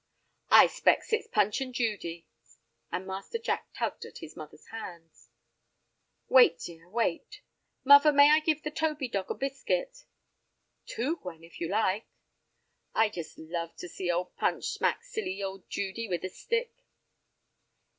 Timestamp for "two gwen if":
10.87-11.61